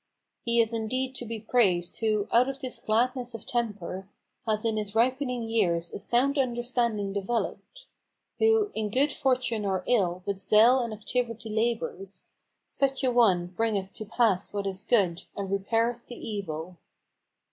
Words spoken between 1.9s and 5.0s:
who, out of this gladness of temper, Has in his